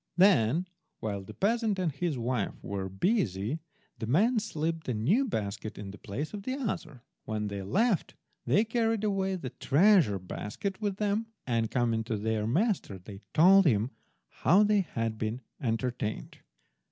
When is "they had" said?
14.63-15.19